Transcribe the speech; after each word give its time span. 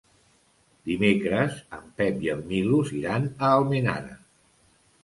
Dimecres 0.91 1.59
en 1.81 1.85
Pep 2.01 2.27
i 2.27 2.33
en 2.37 2.43
Milos 2.49 2.93
iran 3.03 3.33
a 3.37 3.55
Almenara. 3.61 4.21